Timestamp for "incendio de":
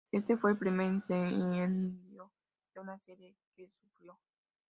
0.91-2.79